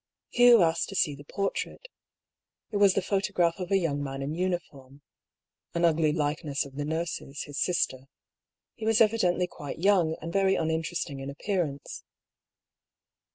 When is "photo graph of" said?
3.03-3.69